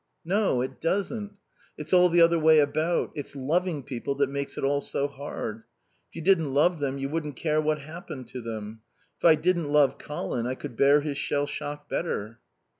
[0.25, 1.33] "No, it doesn't.
[1.77, 3.11] It's all the other way about.
[3.13, 5.61] It's loving people that makes it all so hard.
[6.09, 8.81] If you didn't love them you wouldn't care what happened to them.
[9.19, 12.39] If I didn't love Colin I could bear his shell shock better."